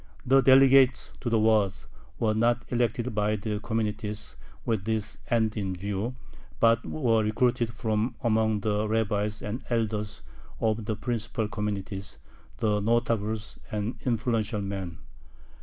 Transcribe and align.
The 0.25 0.41
delegates 0.41 1.13
to 1.19 1.29
the 1.29 1.37
Waads 1.37 1.85
were 2.17 2.33
not 2.33 2.65
elected 2.69 3.13
by 3.13 3.35
the 3.35 3.59
communities 3.59 4.35
with 4.65 4.85
this 4.85 5.19
end 5.29 5.55
in 5.55 5.75
view, 5.75 6.15
but 6.59 6.83
were 6.83 7.23
recruited 7.23 7.71
from 7.75 8.15
among 8.23 8.61
the 8.61 8.87
rabbis 8.89 9.43
and 9.43 9.63
elders 9.69 10.23
of 10.59 10.85
the 10.85 10.95
principal 10.95 11.47
communities, 11.47 12.17
the 12.57 12.79
notables 12.79 13.59
and 13.71 13.99
"influential 14.03 14.61
men." 14.61 14.97